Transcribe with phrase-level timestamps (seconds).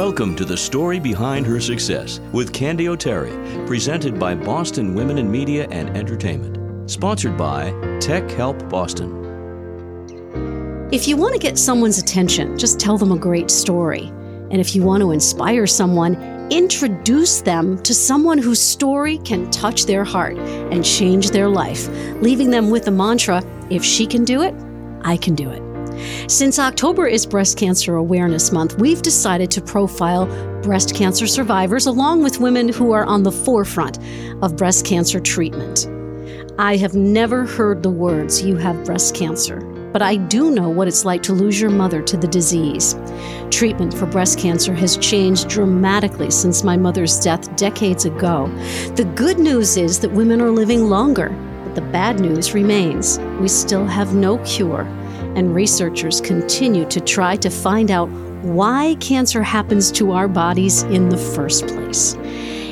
[0.00, 3.32] Welcome to the story behind her success with Candy O'Terry,
[3.66, 6.90] presented by Boston Women in Media and Entertainment.
[6.90, 7.70] Sponsored by
[8.00, 9.10] Tech Help Boston.
[10.90, 14.04] If you want to get someone's attention, just tell them a great story.
[14.50, 16.14] And if you want to inspire someone,
[16.50, 21.88] introduce them to someone whose story can touch their heart and change their life,
[22.22, 24.54] leaving them with the mantra if she can do it,
[25.02, 25.69] I can do it.
[26.28, 30.26] Since October is Breast Cancer Awareness Month, we've decided to profile
[30.62, 33.98] breast cancer survivors along with women who are on the forefront
[34.42, 35.88] of breast cancer treatment.
[36.58, 39.60] I have never heard the words, you have breast cancer,
[39.92, 42.96] but I do know what it's like to lose your mother to the disease.
[43.50, 48.46] Treatment for breast cancer has changed dramatically since my mother's death decades ago.
[48.94, 51.30] The good news is that women are living longer,
[51.64, 53.18] but the bad news remains.
[53.40, 54.86] We still have no cure
[55.36, 58.08] and researchers continue to try to find out
[58.42, 62.14] why cancer happens to our bodies in the first place.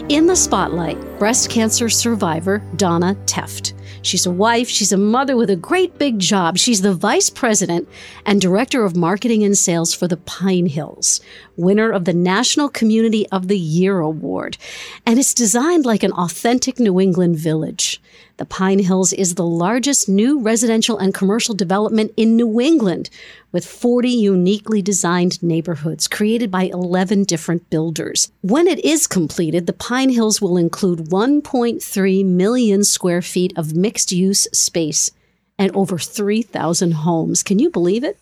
[0.08, 3.74] In the spotlight, breast cancer survivor Donna Tefft.
[4.00, 6.56] She's a wife, she's a mother with a great big job.
[6.56, 7.88] She's the vice president
[8.24, 11.20] and director of marketing and sales for the Pinehills,
[11.56, 14.56] winner of the National Community of the Year Award.
[15.04, 18.00] And it's designed like an authentic New England village.
[18.38, 23.10] The Pinehills is the largest new residential and commercial development in New England,
[23.50, 28.30] with 40 uniquely designed neighborhoods created by 11 different builders.
[28.42, 34.46] When it is completed, the Pinehills will include 1.3 million square feet of mixed use
[34.52, 35.10] space
[35.58, 37.42] and over 3,000 homes.
[37.42, 38.16] Can you believe it?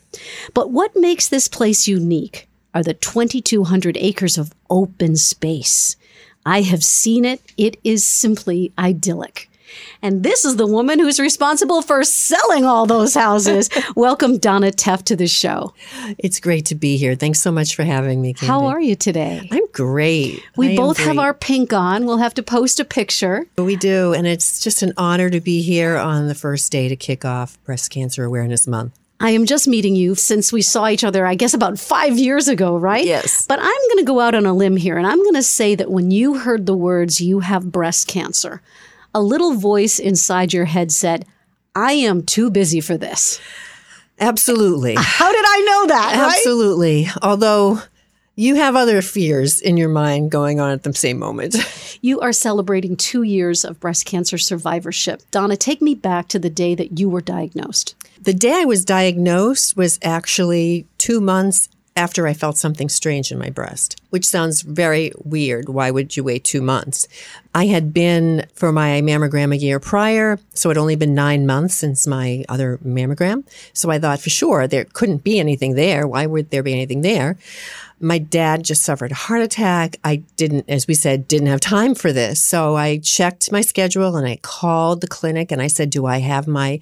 [0.55, 5.95] But what makes this place unique are the 2,200 acres of open space.
[6.47, 7.43] I have seen it.
[7.59, 9.51] It is simply idyllic.
[10.03, 13.69] And this is the woman who's responsible for selling all those houses.
[13.97, 15.75] Welcome, Donna Tefft, to the show.
[16.19, 17.15] It's great to be here.
[17.15, 18.35] Thanks so much for having me.
[18.35, 18.47] Candy.
[18.47, 19.49] How are you today?
[19.51, 20.43] I'm great.
[20.57, 22.07] We I both have our pink on.
[22.07, 23.47] We'll have to post a picture.
[23.59, 24.13] We do.
[24.13, 27.63] And it's just an honor to be here on the first day to kick off
[27.65, 28.99] Breast Cancer Awareness Month.
[29.19, 32.49] I am just meeting you since we saw each other, I guess, about five years
[32.49, 33.05] ago, right?
[33.05, 33.47] Yes.
[33.47, 35.75] But I'm going to go out on a limb here and I'm going to say
[35.75, 38.61] that when you heard the words, you have breast cancer,
[39.17, 41.25] a little voice inside your head said,
[41.75, 43.41] I am too busy for this.
[44.21, 44.95] Absolutely.
[44.99, 46.17] How did I know that?
[46.19, 46.37] right?
[46.37, 47.09] Absolutely.
[47.23, 47.81] Although
[48.35, 51.57] you have other fears in your mind going on at the same moment.
[52.03, 55.23] You are celebrating two years of breast cancer survivorship.
[55.31, 57.97] Donna, take me back to the day that you were diagnosed.
[58.21, 63.39] The day I was diagnosed was actually two months after I felt something strange in
[63.39, 65.71] my breast, which sounds very weird.
[65.71, 67.09] Why would you wait two months?
[67.55, 71.75] I had been for my mammogram a year prior, so it'd only been nine months
[71.75, 73.45] since my other mammogram.
[73.73, 76.07] So I thought for sure there couldn't be anything there.
[76.07, 77.39] Why would there be anything there?
[77.99, 79.97] My dad just suffered a heart attack.
[80.05, 82.45] I didn't, as we said, didn't have time for this.
[82.45, 86.19] So I checked my schedule and I called the clinic and I said, Do I
[86.19, 86.81] have my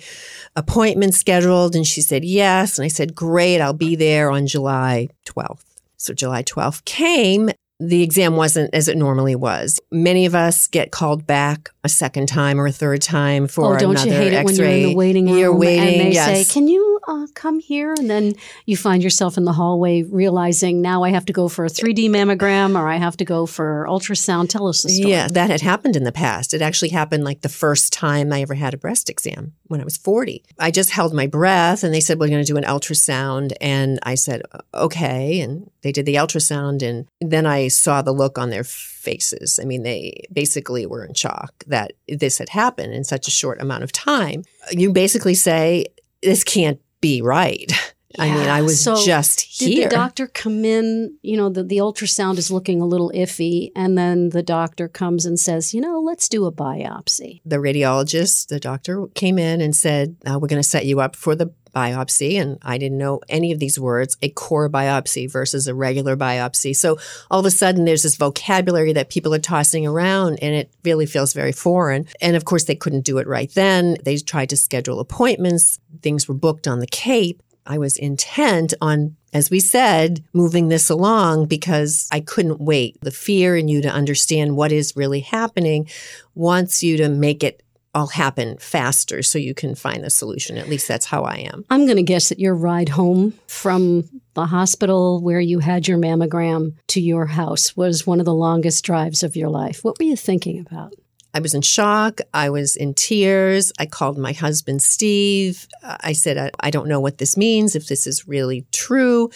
[0.57, 1.77] appointment scheduled?
[1.77, 2.79] And she said, Yes.
[2.79, 5.65] And I said, Great, I'll be there on July 12th.
[5.97, 7.51] So July 12th came.
[7.81, 9.81] The exam wasn't as it normally was.
[9.91, 13.79] Many of us get called back a second time or a third time for oh,
[13.79, 16.13] don't another you hate it when you're in the waiting room You're waiting, and they
[16.13, 16.47] yes.
[16.47, 20.81] say, "Can you uh, come here?" And then you find yourself in the hallway realizing
[20.81, 23.87] now I have to go for a 3D mammogram or I have to go for
[23.89, 24.49] ultrasound.
[24.49, 25.11] Tell us the story.
[25.11, 26.55] Yeah, that had happened in the past.
[26.55, 29.85] It actually happened like the first time I ever had a breast exam when I
[29.85, 30.45] was 40.
[30.59, 33.53] I just held my breath and they said, We're going to do an ultrasound.
[33.61, 34.43] And I said,
[34.73, 35.41] Okay.
[35.41, 36.83] And they did the ultrasound.
[36.83, 39.59] And then I saw the look on their faces.
[39.61, 43.61] I mean, they basically were in shock that this had happened in such a short
[43.61, 44.45] amount of time.
[44.71, 45.87] You basically say,
[46.23, 47.71] This can't be right.
[48.19, 51.17] I mean, I was So just Did the doctor come in?
[51.23, 55.27] You know, the, the ultrasound is looking a little iffy, and then the doctor comes
[55.27, 59.75] and says, "You know, let's do a biopsy." the radiologist, the doctor came in and
[59.75, 62.41] said, uh, We're going to set you up for the biopsy.
[62.41, 66.75] And I didn't know any of these words a core biopsy versus a regular biopsy.
[66.75, 66.99] So
[67.31, 71.07] all of a sudden, there's this vocabulary that people are tossing around, and it really
[71.07, 72.07] feels very foreign.
[72.21, 73.97] And of course, they couldn't do it right then.
[74.05, 77.43] They tried to schedule appointments, things were booked on the Cape.
[77.67, 82.99] I was intent on, as we said, moving this along because I couldn't wait.
[83.01, 85.89] The fear in you to understand what is really happening
[86.35, 87.63] wants you to make it
[87.95, 90.59] all happen faster so you can find the solution.
[90.59, 91.65] At least that's how I am.
[91.71, 94.05] I'm going to guess that your ride home from
[94.35, 98.85] the hospital where you had your mammogram to your house was one of the longest
[98.85, 99.85] drives of your life.
[99.85, 100.93] What were you thinking about?
[101.33, 102.21] I was in shock.
[102.33, 103.73] I was in tears.
[103.79, 105.67] I called my husband, Steve.
[105.83, 109.31] I said, I, I don't know what this means, if this is really true.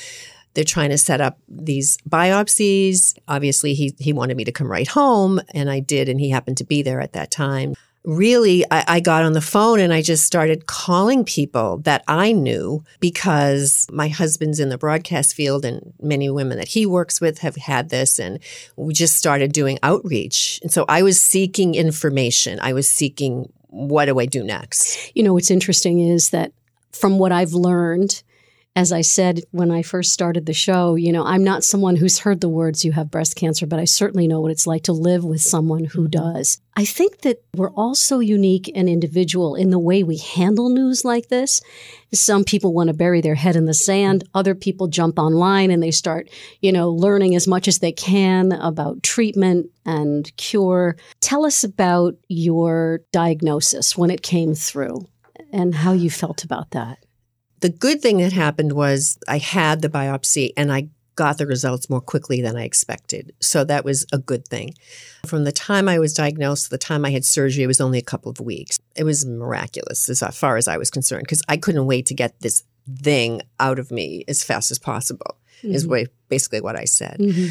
[0.55, 3.17] They're trying to set up these biopsies.
[3.29, 6.57] Obviously, he, he wanted me to come right home, and I did, and he happened
[6.59, 10.03] to be there at that time really, I, I, got on the phone and I
[10.03, 15.93] just started calling people that I knew because my husband's in the broadcast field and
[16.01, 18.19] many women that he works with have had this.
[18.19, 18.39] And
[18.77, 20.59] we just started doing outreach.
[20.63, 22.59] And so I was seeking information.
[22.63, 25.13] I was seeking, what do I do next?
[25.15, 26.53] You know, what's interesting is that
[26.93, 28.23] from what I've learned,
[28.79, 32.21] as I said when I first started the show, you know, I'm not someone who's
[32.21, 34.93] heard the words you have breast cancer, but I certainly know what it's like to
[34.93, 36.33] live with someone who mm-hmm.
[36.35, 36.61] does.
[36.77, 41.05] I think that we're all so unique and individual in the way we handle news
[41.05, 41.61] like this.
[42.15, 44.23] Some people want to bury their head in the sand.
[44.33, 46.31] Other people jump online and they start,
[46.61, 50.97] you know, learning as much as they can about treatment and cure.
[51.21, 55.09] Tell us about your diagnosis when it came through
[55.53, 56.99] and how you felt about that
[57.61, 60.89] the good thing that happened was I had the biopsy and I
[61.19, 63.35] got the results more quickly than I expected.
[63.41, 64.75] So that was a good thing.
[65.27, 67.99] From the time I was diagnosed to the time I had surgery, it was only
[67.99, 68.79] a couple of weeks.
[68.95, 72.39] It was miraculous as far as I was concerned because I couldn't wait to get
[72.41, 72.63] this
[73.03, 75.75] thing out of me as fast as possible, mm-hmm.
[75.75, 77.19] is way, basically what I said.
[77.19, 77.49] Mm-hmm.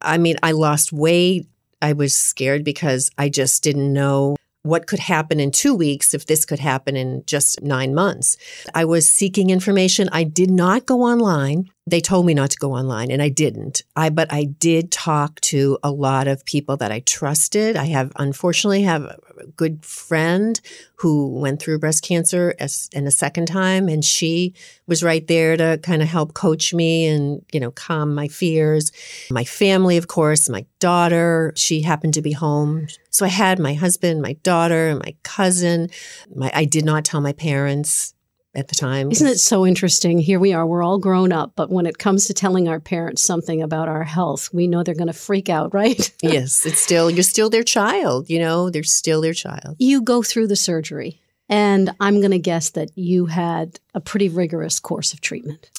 [0.00, 1.48] I mean, I lost weight.
[1.82, 4.36] I was scared because I just didn't know
[4.66, 8.36] what could happen in two weeks if this could happen in just nine months.
[8.74, 10.08] I was seeking information.
[10.12, 11.70] I did not go online.
[11.88, 13.82] They told me not to go online and I didn't.
[13.94, 17.76] I, but I did talk to a lot of people that I trusted.
[17.76, 20.60] I have, unfortunately, have a good friend
[20.96, 24.52] who went through breast cancer as, in a second time and she
[24.88, 28.90] was right there to kind of help coach me and, you know, calm my fears.
[29.30, 32.88] My family, of course, my daughter, she happened to be home.
[33.10, 35.90] So I had my husband, my daughter, and my cousin.
[36.34, 38.12] My, I did not tell my parents
[38.56, 39.12] at the time.
[39.12, 40.18] Isn't it so interesting?
[40.18, 43.22] Here we are, we're all grown up, but when it comes to telling our parents
[43.22, 46.10] something about our health, we know they're going to freak out, right?
[46.22, 49.76] yes, it's still, you're still their child, you know, they're still their child.
[49.78, 54.28] You go through the surgery, and I'm going to guess that you had a pretty
[54.28, 55.70] rigorous course of treatment.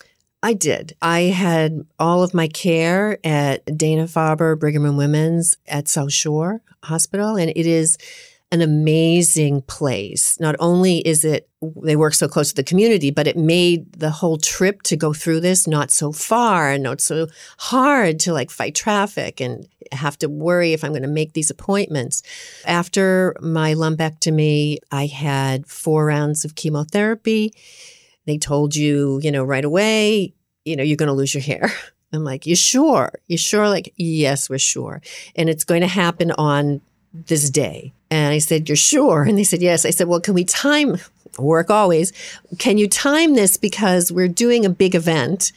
[0.44, 0.96] I did.
[1.02, 6.62] I had all of my care at Dana Farber Brigham and Women's at South Shore
[6.84, 7.98] Hospital, and it is
[8.52, 10.40] an amazing place.
[10.40, 11.50] Not only is it,
[11.84, 15.12] they work so close to the community, but it made the whole trip to go
[15.12, 17.28] through this not so far and not so
[17.58, 21.50] hard to like fight traffic and have to worry if I'm going to make these
[21.50, 22.24] appointments.
[22.66, 27.54] After my lumpectomy, I had four rounds of chemotherapy.
[28.26, 30.34] They told you, you know, right away,
[30.64, 31.72] you know, you're going to lose your hair.
[32.14, 33.12] I'm like, you sure?
[33.28, 33.68] You sure?
[33.68, 35.02] Like, yes, we're sure.
[35.36, 36.80] And it's going to happen on
[37.14, 37.94] this day.
[38.10, 39.24] And I said, You're sure?
[39.24, 39.86] And they said, Yes.
[39.86, 40.98] I said, Well, can we time
[41.38, 42.14] work always?
[42.58, 45.52] Can you time this because we're doing a big event?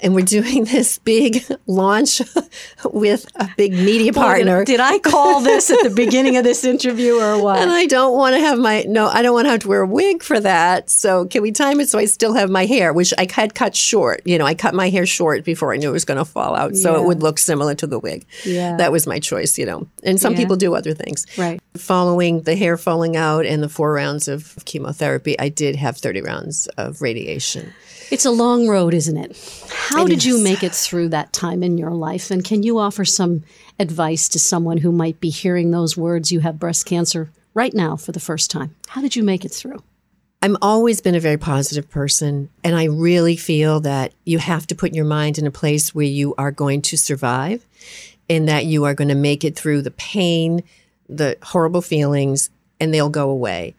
[0.00, 2.20] And we're doing this big launch
[2.84, 4.64] with a big media partner.
[4.64, 7.58] Did, did, I call this at the beginning of this interview or what?
[7.58, 9.82] And I don't want to have my no, I don't want to have to wear
[9.82, 10.90] a wig for that.
[10.90, 13.74] So can we time it so I still have my hair, which I had cut
[13.74, 14.22] short.
[14.24, 16.54] You know, I cut my hair short before I knew it was going to fall
[16.54, 17.02] out, so yeah.
[17.02, 18.26] it would look similar to the wig.
[18.44, 19.58] Yeah, that was my choice.
[19.58, 20.38] You know, and some yeah.
[20.38, 21.26] people do other things.
[21.38, 21.60] Right.
[21.76, 26.20] Following the hair falling out and the four rounds of chemotherapy, I did have thirty
[26.20, 27.72] rounds of radiation.
[28.10, 29.36] It's a long road, isn't it?
[29.84, 30.26] How it did is.
[30.26, 32.30] you make it through that time in your life?
[32.30, 33.42] And can you offer some
[33.78, 37.94] advice to someone who might be hearing those words, you have breast cancer, right now
[37.94, 38.74] for the first time?
[38.88, 39.82] How did you make it through?
[40.40, 44.74] I've always been a very positive person, and I really feel that you have to
[44.74, 47.66] put your mind in a place where you are going to survive
[48.28, 50.62] and that you are going to make it through the pain,
[51.08, 52.48] the horrible feelings,
[52.80, 53.74] and they'll go away.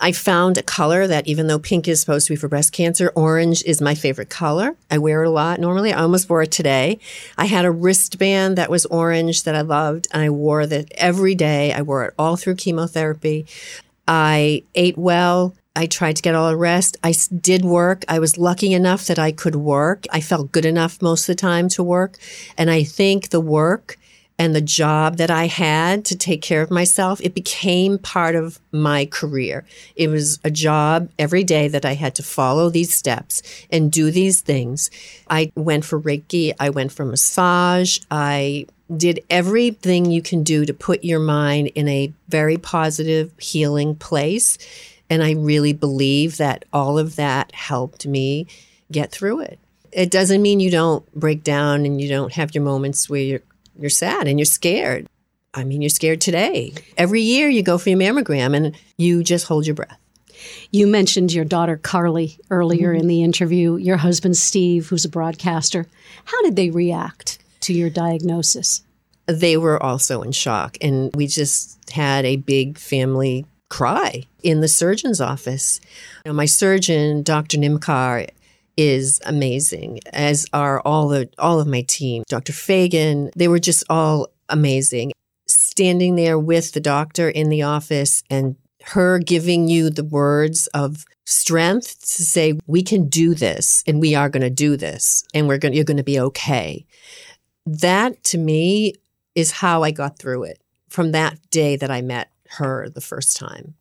[0.00, 3.12] I found a color that even though pink is supposed to be for breast cancer,
[3.14, 4.76] orange is my favorite color.
[4.90, 5.92] I wear it a lot normally.
[5.92, 6.98] I almost wore it today.
[7.38, 11.34] I had a wristband that was orange that I loved and I wore that every
[11.34, 11.72] day.
[11.72, 13.46] I wore it all through chemotherapy.
[14.06, 15.54] I ate well.
[15.74, 16.96] I tried to get all the rest.
[17.04, 18.04] I did work.
[18.08, 20.06] I was lucky enough that I could work.
[20.10, 22.16] I felt good enough most of the time to work.
[22.56, 23.98] And I think the work
[24.38, 28.58] and the job that I had to take care of myself, it became part of
[28.70, 29.64] my career.
[29.94, 34.10] It was a job every day that I had to follow these steps and do
[34.10, 34.90] these things.
[35.30, 40.74] I went for Reiki, I went for massage, I did everything you can do to
[40.74, 44.58] put your mind in a very positive, healing place.
[45.08, 48.46] And I really believe that all of that helped me
[48.92, 49.58] get through it.
[49.92, 53.42] It doesn't mean you don't break down and you don't have your moments where you're
[53.78, 55.06] you're sad and you're scared.
[55.54, 56.72] I mean, you're scared today.
[56.98, 59.98] Every year you go for your mammogram and you just hold your breath.
[60.70, 63.00] You mentioned your daughter Carly earlier Mm-hmm.
[63.00, 65.86] in the interview, your husband Steve, who's a broadcaster.
[66.26, 68.82] How did they react to your diagnosis?
[69.26, 70.76] They were also in shock.
[70.82, 75.80] And we just had a big family cry in the surgeon's office.
[76.24, 77.56] You know, my surgeon, Dr.
[77.58, 78.28] Nimkar,
[78.76, 82.22] is amazing, as are all the all of my team.
[82.28, 82.52] Dr.
[82.52, 85.12] Fagan, they were just all amazing.
[85.46, 88.56] Standing there with the doctor in the office and
[88.86, 94.14] her giving you the words of strength to say, we can do this and we
[94.14, 96.86] are going to do this and we're going you're going to be okay.
[97.66, 98.94] That to me
[99.34, 103.36] is how I got through it from that day that I met her the first
[103.36, 103.74] time.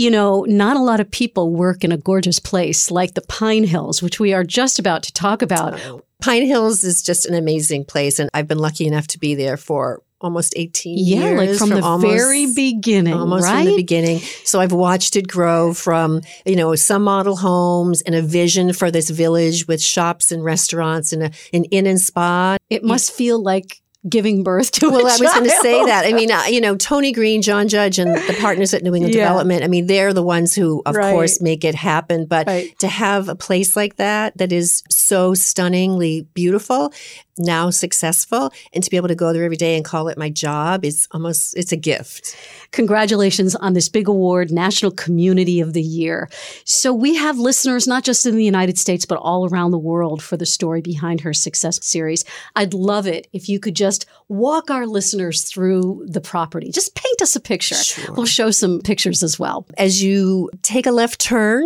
[0.00, 4.00] You know, not a lot of people work in a gorgeous place like the Pinehills,
[4.02, 5.78] which we are just about to talk about.
[6.22, 10.02] Pinehills is just an amazing place, and I've been lucky enough to be there for
[10.22, 11.38] almost 18 Yeah, years.
[11.38, 13.56] like from, the almost- very beginning, Almost right?
[13.58, 14.20] from the beginning.
[14.44, 18.90] So I've watched it grow from, you know, some model homes and a vision for
[18.90, 22.56] this village with shops and restaurants and a, an inn and spa.
[22.70, 26.06] it must feel like giving birth to Well, I was going to say that.
[26.06, 29.14] I mean, uh, you know, Tony Green, John Judge, and the partners at New England
[29.14, 29.24] Yeah.
[29.24, 29.62] Development.
[29.62, 31.12] I mean, they're the ones who, of Right.
[31.12, 32.24] course, make it happen.
[32.26, 32.78] But Right.
[32.78, 36.92] to have a place like that that is so stunningly beautiful,
[37.40, 40.30] now successful, and to be able to go there every day and call it my
[40.30, 42.36] job is almost it's a gift.
[42.72, 46.28] Congratulations on this big award, National Community of the Year.
[46.64, 50.22] So we have listeners not just in the United States, but all around the world
[50.22, 52.24] for the story behind her success series.
[52.56, 56.70] I'd love it if you could just walk our listeners through the property.
[56.70, 57.74] Just paint us a picture.
[57.74, 58.14] Sure.
[58.14, 59.66] We'll show some pictures as well.
[59.78, 61.64] As you take a left turn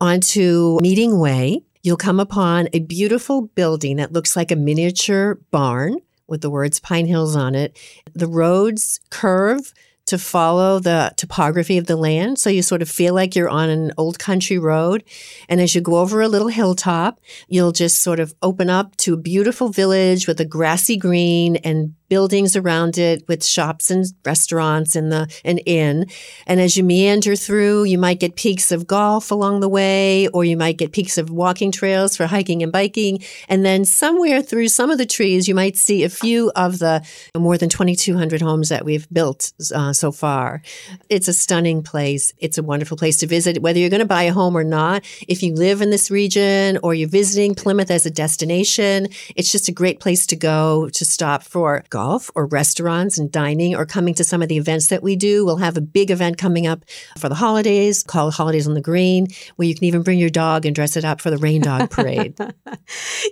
[0.00, 5.98] onto Meeting Way, you'll come upon a beautiful building that looks like a miniature barn
[6.26, 7.78] with the words Pinehills on it.
[8.14, 9.72] The roads curve
[10.06, 12.38] to follow the topography of the land.
[12.38, 15.04] So you sort of feel like you're on an old country road.
[15.48, 19.14] And as you go over a little hilltop, you'll just sort of open up to
[19.14, 24.94] a beautiful village with a grassy green and buildings around it with shops and restaurants
[24.94, 26.06] and the an inn.
[26.46, 30.44] And as you meander through, you might get peeks of golf along the way, or
[30.44, 33.22] you might get peeks of walking trails for hiking and biking.
[33.48, 37.04] And then somewhere through some of the trees, you might see a few of the
[37.36, 40.62] more than 2,200 homes that we've built uh, so far.
[41.08, 42.32] It's a stunning place.
[42.38, 45.04] It's a wonderful place to visit, whether you're going to buy a home or not.
[45.28, 49.68] If you live in this region or you're visiting Plymouth as a destination, it's just
[49.68, 54.14] a great place to go to stop for golf or restaurants and dining or coming
[54.14, 55.44] to some of the events that we do.
[55.44, 56.84] We'll have a big event coming up
[57.16, 60.66] for the holidays called Holidays on the Green, where you can even bring your dog
[60.66, 62.36] and dress it up for the Rain Dog Parade.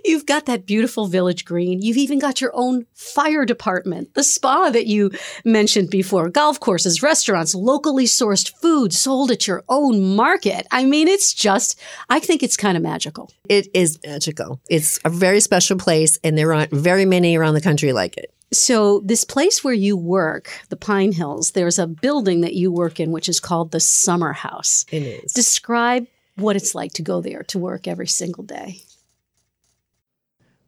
[0.05, 1.81] You've got that beautiful village green.
[1.81, 5.11] You've even got your own fire department, the spa that you
[5.43, 10.67] mentioned before, golf courses, restaurants, locally sourced food sold at your own market.
[10.71, 11.77] I mean, it's just,
[12.09, 13.29] I think it's kind of magical.
[13.49, 14.61] it is magical.
[14.69, 18.33] It's a very special place, and there aren't very many around the country like it.
[18.53, 23.11] So, this place where you work, the Pinehills, there's a building that you work in,
[23.11, 24.85] which is called the Summer House.
[24.91, 25.33] It is.
[25.33, 28.81] Describe what it's like to go there to work every single day.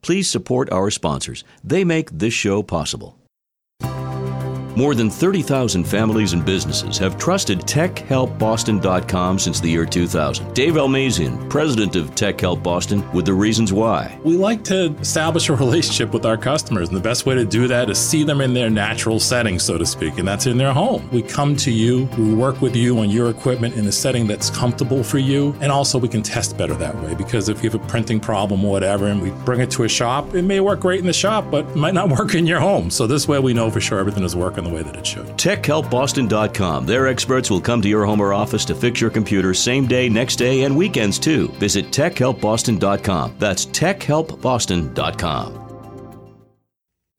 [0.01, 1.43] Please support our sponsors.
[1.63, 3.17] They make this show possible.
[4.75, 10.53] More than 30,000 families and businesses have trusted TechHelpBoston.com since the year 2000.
[10.53, 14.19] Dave Almazian, president of Tech Help Boston, with the reasons why.
[14.25, 17.69] We like to establish a relationship with our customers, and the best way to do
[17.69, 20.73] that is see them in their natural setting, so to speak, and that's in their
[20.73, 21.09] home.
[21.09, 24.49] We come to you, we work with you on your equipment in a setting that's
[24.49, 27.81] comfortable for you, and also we can test better that way because if you have
[27.81, 30.81] a printing problem or whatever, and we bring it to a shop, it may work
[30.81, 32.91] great in the shop, but might not work in your home.
[32.91, 35.27] So this way we know for sure everything is working the way that it should.
[35.37, 36.85] TechHelpBoston.com.
[36.85, 40.09] Their experts will come to your home or office to fix your computer same day,
[40.09, 41.47] next day, and weekends too.
[41.59, 43.35] Visit TechHelpBoston.com.
[43.39, 45.61] That's TechHelpBoston.com.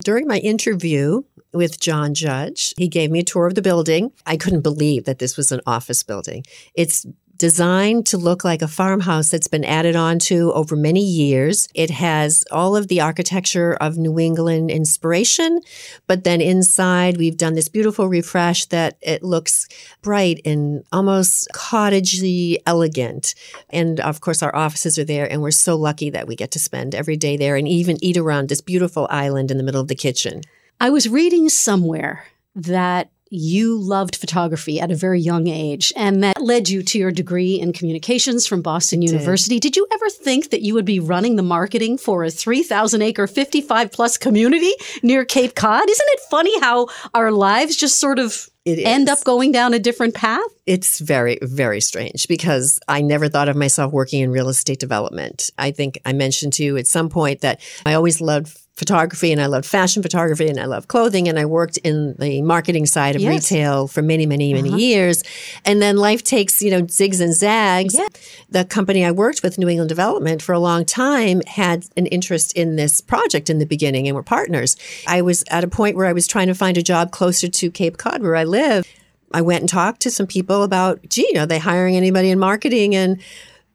[0.03, 1.23] During my interview
[1.53, 4.11] with John Judge, he gave me a tour of the building.
[4.25, 6.45] I couldn't believe that this was an office building.
[6.75, 7.05] It's
[7.37, 11.67] designed to look like a farmhouse that's been added on to over many years.
[11.73, 15.61] It has all of the architecture of New England inspiration,
[16.07, 19.67] but then inside we've done this beautiful refresh that it looks
[20.01, 23.35] bright and almost cottagey elegant.
[23.69, 26.59] And of course, our offices are there, and we're so lucky that we get to
[26.59, 29.87] spend every day there and even eat around this beautiful island in the middle of
[29.87, 30.41] the kitchen.
[30.79, 32.25] I was reading somewhere
[32.55, 37.11] that you loved photography at a very young age, and that led you to your
[37.11, 39.11] degree in communications from Boston It.
[39.11, 39.59] University.
[39.59, 39.75] Did.
[39.75, 43.91] you ever think that you would be running the marketing for a 3,000 acre, 55
[43.91, 44.71] plus community
[45.03, 45.89] near Cape Cod?
[45.89, 50.15] Isn't it funny how our lives just sort of end up going down a different
[50.15, 50.41] path?
[50.65, 55.49] It's very, very strange because I never thought of myself working in real estate development.
[55.57, 59.41] I think I mentioned to you at some point that I always loved photography and
[59.41, 63.15] I loved fashion photography and I loved clothing and I worked in the marketing side
[63.15, 63.51] of Yes.
[63.51, 64.77] retail for many, many, many Uh-huh.
[64.77, 65.23] years.
[65.65, 67.95] And then life takes, you know, zigs and zags.
[67.95, 68.07] Yeah.
[68.51, 72.53] The company I worked with, New England Development, for a long time had an interest
[72.53, 74.75] in this project in the beginning and were partners.
[75.07, 77.71] I was at a point where I was trying to find a job closer to
[77.71, 78.85] Cape Cod where I live.
[79.33, 82.95] I went and talked to some people about, gee, are they hiring anybody in marketing?
[82.95, 83.19] And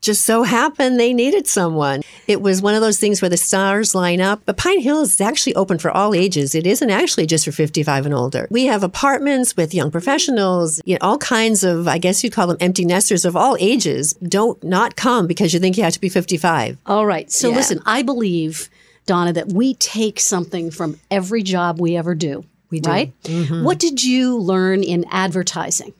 [0.02, 2.02] just so happened they needed someone.
[2.26, 4.42] It was one of those things where the stars line up.
[4.44, 6.54] But Pinehills is actually open for all ages.
[6.54, 8.48] It isn't actually just for 55 and older.
[8.50, 12.48] We have apartments with young professionals, you know, all kinds of, I guess you'd call
[12.48, 14.12] them empty nesters of all ages.
[14.14, 16.76] Don't not come because you think you have to be 55.
[16.86, 17.30] All right.
[17.30, 17.56] So Yeah.
[17.56, 18.68] listen, I believe,
[19.06, 22.44] Donna, that we take something from every job we ever do.
[22.70, 22.90] We do.
[22.90, 23.64] Mm-hmm.
[23.64, 25.92] What did you learn in advertising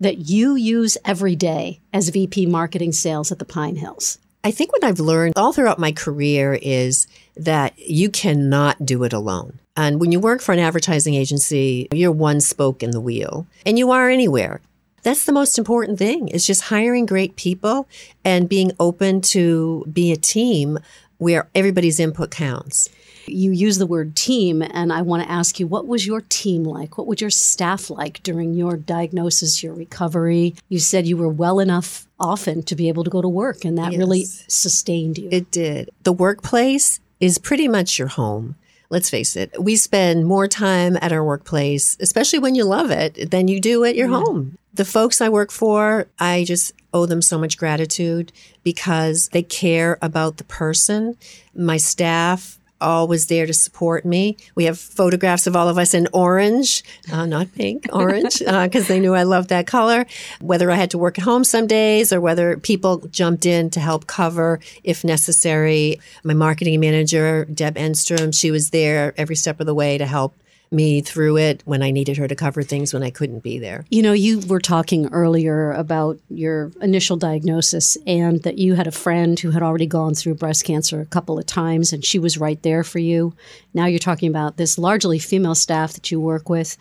[0.00, 4.18] that you use every day as VP marketing sales at the Pinehills?
[4.42, 9.12] I think what I've learned all throughout my career is that you cannot do it
[9.12, 9.58] alone.
[9.76, 13.78] And when you work for an advertising agency, you're one spoke in the wheel and
[13.78, 14.60] you are anywhere.
[15.02, 17.88] That's the most important thing is just hiring great people
[18.24, 20.78] and being open to be a team
[21.18, 22.88] where everybody's input counts.
[23.32, 26.64] You use the word team, and I want to ask you what was your team
[26.64, 26.98] like?
[26.98, 30.54] What was your staff like during your diagnosis, your recovery?
[30.68, 33.78] You said you were well enough often to be able to go to work, and
[33.78, 35.28] that really sustained you.
[35.30, 35.90] It did.
[36.02, 38.56] The workplace is pretty much your home.
[38.88, 39.54] Let's face it.
[39.62, 43.84] We spend more time at our workplace, especially when you love it, than you do
[43.84, 44.58] at your home.
[44.74, 48.32] The folks I work for, I just owe them so much gratitude
[48.64, 51.16] because they care about the person.
[51.54, 54.36] My staff, always there to support me.
[54.54, 56.82] We have photographs of all of us in orange,
[57.12, 60.06] uh, not pink, orange, because they knew I loved that color.
[60.40, 63.80] Whether I had to work at home some days or whether people jumped in to
[63.80, 66.00] help cover if necessary.
[66.24, 70.34] My marketing manager, Deb Enstrom, she was there every step of the way to help
[70.72, 73.84] me through it when I needed her to cover things when I couldn't be there.
[73.90, 78.92] You know, you were talking earlier about your initial diagnosis and that you had a
[78.92, 82.38] friend who had already gone through breast cancer a couple of times and she was
[82.38, 83.34] right there for you.
[83.74, 86.76] Now you're talking about this largely female staff that you work with.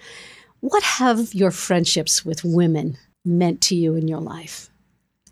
[0.60, 4.69] What have your friendships with women meant to you in your life?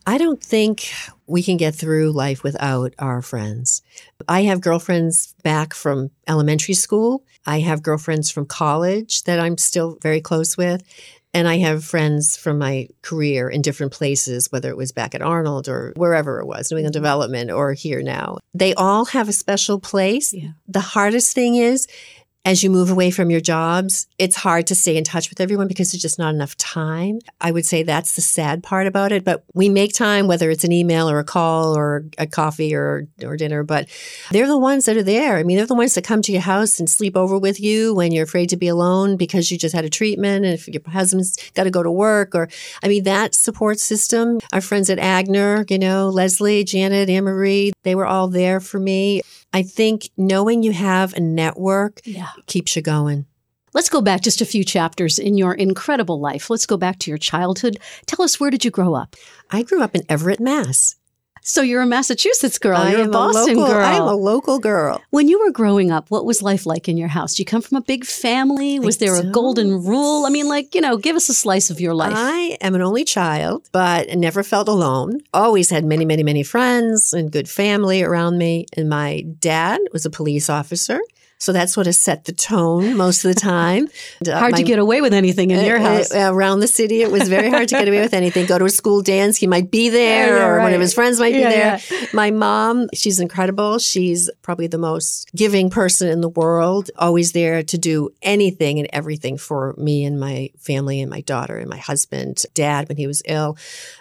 [0.07, 0.89] I don't think
[1.27, 3.81] we can get through life without our friends.
[4.25, 7.25] I have girlfriends back from elementary school.
[7.45, 10.81] I have girlfriends from college that I'm still very close with.
[11.33, 15.21] And I have friends from my career in different places, whether it was back at
[15.21, 17.03] Arnold or wherever it was, New England mm-hmm.
[17.03, 18.37] Development or here now.
[18.53, 20.33] They all have a special place.
[20.33, 20.51] Yeah.
[20.69, 21.85] The hardest thing is,
[22.47, 25.67] as you move away from your jobs, it's hard to stay in touch with everyone
[25.67, 27.19] because there's just not enough time.
[27.41, 29.25] I would say that's the sad part about it.
[29.25, 33.05] But we make time, whether it's an email or a call or a coffee or,
[33.21, 33.63] or dinner.
[33.63, 33.89] But
[34.31, 35.35] they're the ones that are there.
[35.35, 37.93] I mean, they're the ones that come to your house and sleep over with you
[37.93, 40.81] when you're afraid to be alone because you just had a treatment and if your
[40.87, 42.47] husband's got to go to work or,
[42.81, 47.73] I mean, that support system, our friends at Agner, you know, Leslie, Janet, Anne Marie,
[47.83, 49.21] they were all there for me.
[49.57, 52.27] I think knowing you have a network Yeah.
[52.45, 53.25] keeps you going.
[53.73, 56.51] Let's go back just a few chapters in your incredible life.
[56.51, 57.79] Let's go back to your childhood.
[58.05, 59.15] Tell us where did you grow up?
[59.49, 60.95] I grew up in Everett, Mass.
[61.47, 62.75] So you're a Massachusetts girl.
[62.75, 63.85] I you're a Boston local, girl.
[63.85, 65.01] I am a local girl.
[65.11, 67.35] When you were growing up, what was life like in your house?
[67.35, 68.79] Do you come from a big family?
[68.79, 69.31] Was there a don't.
[69.31, 70.25] golden rule?
[70.25, 72.11] I mean, like, you know, give us a slice of your life.
[72.13, 75.21] I am an only child, but never felt alone.
[75.33, 78.65] Always had many, many, many friends and good family around me.
[78.75, 80.99] And my dad was a police officer.
[81.39, 83.87] So that sort of set the tone most of the time.
[84.27, 86.11] Uh, Hard to get away with anything in your uh, house.
[86.13, 88.47] uh, around the city, it was very hard to get away with anything.
[88.47, 90.93] Go to a school dance, he might be there, Yeah, yeah, or one of his
[90.95, 92.07] friends might Yeah, be there.
[92.13, 93.77] My mom, she's incredible.
[93.77, 98.87] She's probably the most giving person in the world, always there to do anything and
[98.91, 103.05] everything for me and my family and my daughter and my husband, dad, when he
[103.05, 103.57] was ill.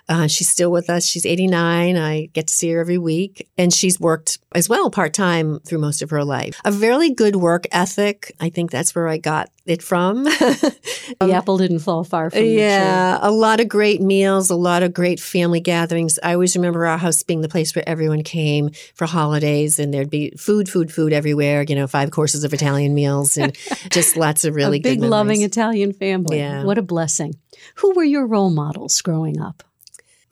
[0.08, 1.04] Uh, she's still with us.
[1.04, 1.96] She's 89.
[1.96, 3.48] I get to see her every week.
[3.58, 6.60] And she's worked as well, part time through most of her life.
[6.64, 8.32] A very good work ethic.
[8.40, 10.24] I think that's where I got it from.
[10.24, 14.94] the apple didn't fall far from yeah, a lot of great meals, a lot of
[14.94, 16.18] great family gatherings.
[16.22, 20.10] I always remember our house being the place where everyone came for holidays, and there'd
[20.10, 21.64] be food, food, food everywhere.
[21.68, 23.54] You know, five courses of Italian meals, and
[23.90, 26.38] just lots of really a big, loving Italian family.
[26.38, 27.34] Yeah, what a blessing.
[27.76, 29.64] Who were your role models growing up?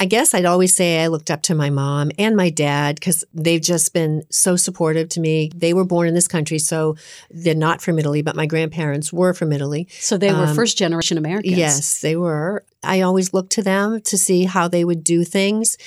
[0.05, 3.25] I guess I'd always say I looked up to my mom and my dad because
[3.33, 5.51] they've just been so supportive to me.
[5.55, 6.97] They were born in this country, so
[7.31, 9.89] they're not from Italy, but my grandparents were from Italy.
[10.01, 11.57] So they were um, first generation Americans.
[11.57, 12.67] Yes, they were.
[12.83, 15.79] I always looked to them to see how they would do things.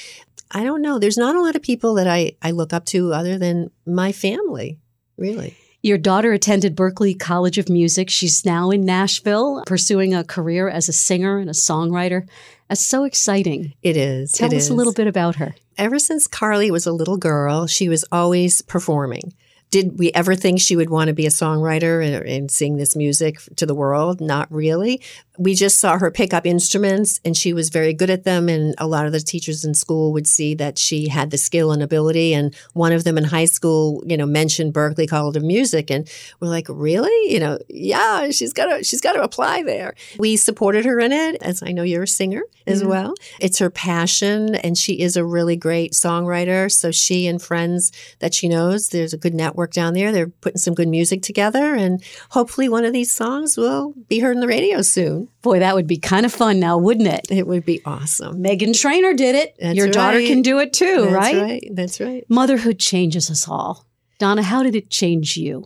[0.49, 0.97] I don't know.
[0.97, 4.13] There's not a lot of people that I, I look up to other than my
[4.13, 4.80] family,
[5.17, 5.56] really.
[5.88, 8.10] Your daughter attended Berklee College of Music.
[8.10, 12.28] She's now in Nashville pursuing a career as a singer and a songwriter.
[12.67, 13.73] That's so exciting.
[13.82, 14.34] It is.
[14.34, 14.69] Tell it us is.
[14.69, 15.56] a little bit about her.
[15.78, 19.34] Ever since Carly was a little girl, she was always performing.
[19.69, 22.95] Did we ever think she would want to be a songwriter and, and, sing this
[22.95, 24.21] music to the world?
[24.21, 25.01] Not really
[25.38, 28.49] we just saw her pick up instruments and she was very good at them.
[28.49, 31.71] And a lot of the teachers in school would see that she had the skill
[31.71, 32.34] and ability.
[32.34, 35.91] And one of them in high school, you know, mentioned Berklee College of Music.
[35.91, 37.34] And we're like, really?
[37.34, 39.95] You know, yeah, she's got to, she's got to apply there.
[40.17, 42.89] We supported her in it, as I know you're a singer as mm-hmm.
[42.89, 43.13] well.
[43.39, 46.71] It's her passion and she is a really great songwriter.
[46.71, 50.12] So she and friends that she knows, there's a good network down there.
[50.12, 51.74] They're putting some good music together.
[51.74, 55.30] And hopefully one of these songs will be heard in the radio soon.
[55.41, 57.28] Boy, that would be kind of fun now, wouldn't it?
[57.32, 58.43] It would be awesome.
[58.43, 59.56] Meghan Trainor did it.
[59.60, 59.93] That's Your right.
[59.93, 61.41] daughter can do it too, That's right?
[61.41, 61.63] right?
[61.72, 62.24] That's right.
[62.30, 63.86] Motherhood changes us all.
[64.20, 65.65] Donna, how did it change you?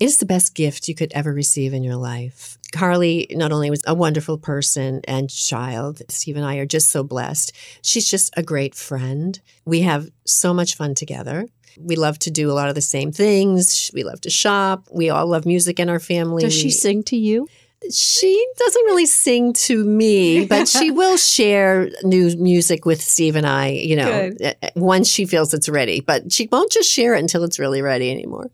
[0.00, 2.58] It is the best gift you could ever receive in your life.
[2.72, 7.04] Carly not only was a wonderful person and child, Steve and I are just so
[7.04, 7.52] blessed.
[7.82, 9.40] She's just a great friend.
[9.64, 11.46] We have so much fun together.
[11.78, 13.90] We love to do a lot of the same things.
[13.94, 14.88] We love to shop.
[14.92, 16.42] We all love music in our family.
[16.42, 17.46] Does she sing to you?
[17.92, 23.46] she doesn't really sing to me, but she will share new music with Steve and
[23.46, 24.42] I, you know, Good.
[24.42, 26.00] Eh, eh, once she feels it's ready.
[26.00, 28.50] But she won't just share it until it's really ready anymore.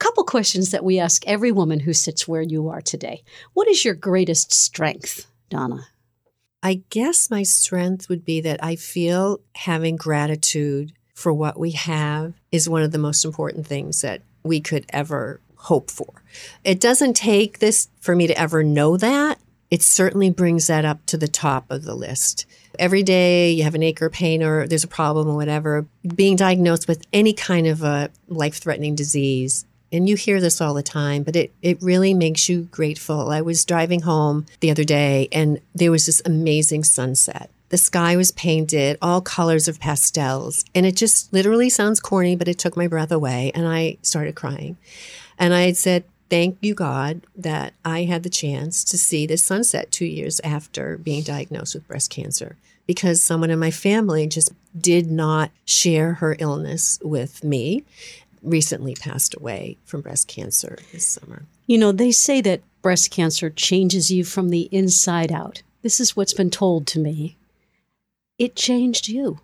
[0.00, 3.22] Couple questions that we ask every woman who sits where you are today.
[3.52, 5.88] What is your greatest strength, Donna?
[6.62, 12.32] I guess my strength would be that I feel having gratitude for what we have
[12.50, 16.22] is one of the most important things that we could ever hope for.
[16.64, 19.38] It doesn't take this for me to ever know that.
[19.70, 22.46] It certainly brings that up to the top of the list.
[22.78, 26.36] Every day you have an ache or pain or there's a problem or whatever, being
[26.36, 29.66] diagnosed with any kind of a life threatening disease.
[29.92, 33.30] And you hear this all the time, but it, it really makes you grateful.
[33.30, 37.50] I was driving home the other day and there was this amazing sunset.
[37.70, 40.64] The sky was painted, all colors of pastels.
[40.74, 43.52] And it just literally sounds corny, but it took my breath away.
[43.54, 44.76] And I started crying.
[45.38, 49.90] And I said, Thank you, God, that I had the chance to see this sunset
[49.90, 55.10] two years after being diagnosed with breast cancer because someone in my family just did
[55.10, 57.84] not share her illness with me.
[58.42, 61.44] Recently passed away from breast cancer this summer.
[61.66, 65.62] You know, they say that breast cancer changes you from the inside out.
[65.82, 67.36] This is what's been told to me.
[68.38, 69.40] It changed you.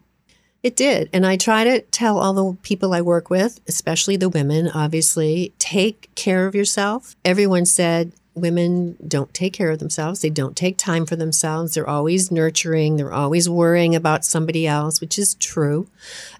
[0.63, 1.11] It did.
[1.13, 5.53] And I try to tell all the people I work with, especially the women, obviously,
[5.59, 7.15] take care of yourself.
[7.25, 10.21] Everyone said women don't take care of themselves.
[10.21, 11.75] They don't take time for themselves.
[11.75, 12.97] They're always nurturing.
[12.97, 15.89] They're always worrying about somebody else, which is true.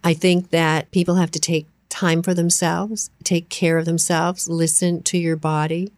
[0.03, 5.03] I think that people have to take time for themselves, take care of themselves, listen
[5.05, 5.93] to your body.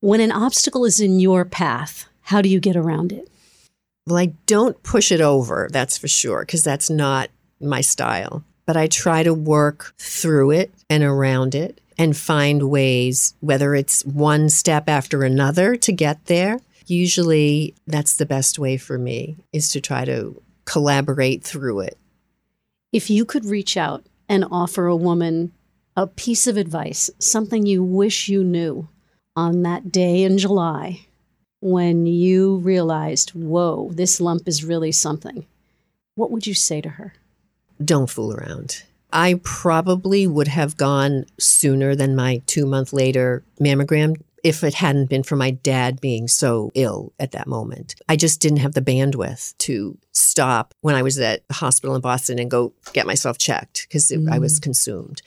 [0.00, 3.28] When an obstacle is in your path, how do you get around it?
[4.06, 8.76] Well, I don't push it over, that's for sure, because that's not my style, but
[8.76, 14.50] I try to work through it and around it and find ways, whether it's one
[14.50, 16.58] step after another to get there.
[16.86, 21.98] Usually that's the best way for me is to try to collaborate through it.
[22.92, 25.52] If you could reach out and offer a woman
[25.96, 28.88] a piece of advice, something you wish you knew
[29.36, 31.06] on that day in July
[31.60, 35.46] when you realized, whoa, this lump is really something,
[36.16, 37.14] what would you say to her?
[37.82, 38.82] don't fool around.
[39.12, 45.08] I probably would have gone sooner than my two month later mammogram if it hadn't
[45.08, 47.96] been for my dad being so ill at that moment.
[48.08, 52.02] I just didn't have the bandwidth to stop when I was at the hospital in
[52.02, 54.30] Boston and go get myself checked because mm.
[54.30, 54.62] I was mm.
[54.62, 55.22] consumed.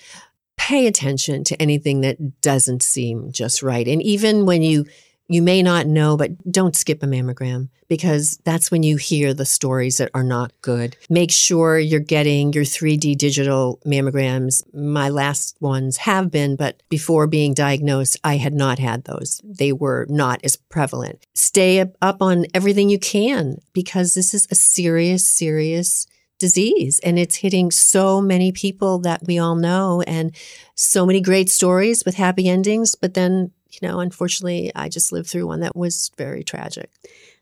[0.56, 3.88] Pay attention to anything that doesn't seem just right.
[3.88, 4.86] And even when you
[5.28, 9.46] You may not know, but don't skip a mammogram because that's when you hear the
[9.46, 10.96] stories that are not good.
[11.10, 14.64] Make sure you're getting your 3D digital mammograms.
[14.74, 19.42] My last ones have been, but before being diagnosed, I had not had those.
[19.44, 21.26] They were not as prevalent.
[21.36, 26.08] Stay up on everything you can because this is a serious, serious
[26.40, 30.36] disease and it's hitting so many people that we all know and
[30.76, 35.30] so many great stories with happy endings but then you know unfortunately i just lived
[35.30, 36.90] through one that was very tragic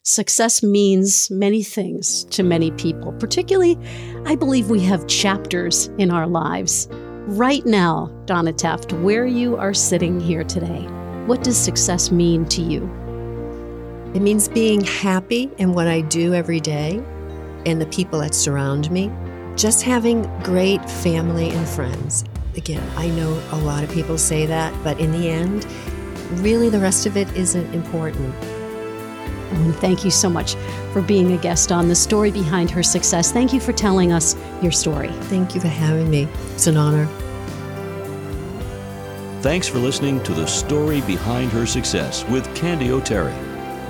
[0.08, 3.12] Success means many things to many people.
[3.14, 3.76] Particularly,
[4.28, 6.88] I believe we have chapters in our lives.
[7.26, 10.84] Right now, Donna Tefft, where you are sitting here today,
[11.26, 12.84] what does success mean to you?
[14.14, 17.04] It means being happy in what I do every day
[17.66, 19.12] and the people that surround me.
[19.56, 22.26] Just having great family and friends.
[22.56, 25.66] Again, I know a lot of people say that, but in the end,
[26.34, 28.34] really the rest of it isn't important.
[29.52, 30.56] And thank you so much
[30.92, 33.32] for being a guest on the story behind her success.
[33.32, 35.10] Thank you for telling us your story.
[35.24, 36.28] Thank you for having me.
[36.54, 37.08] It's an honor.
[39.42, 43.34] Thanks for listening to The Story Behind Her Success with Candy O'Terry.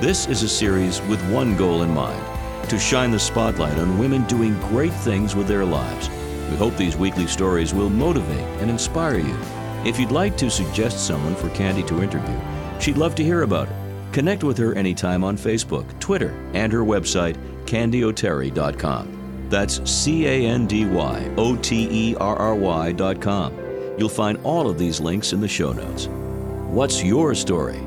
[0.02, 4.26] This is a series with one goal in mind to shine the spotlight on women
[4.26, 6.10] doing great things with their lives.
[6.50, 9.38] We hope these weekly stories will motivate and inspire you.
[9.86, 12.39] If you'd like to suggest someone for Candy to interview,
[12.80, 13.76] she'd love to hear about it.
[14.12, 19.48] Connect with her anytime on Facebook, Twitter, and her website, candyoterry.com.
[19.50, 23.54] That's C A N D Y O T E R R Y.com.
[24.00, 26.08] You'll find all of these links in the show notes.
[26.08, 27.80] What's your story?